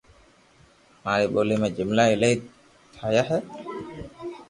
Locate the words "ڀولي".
1.33-1.55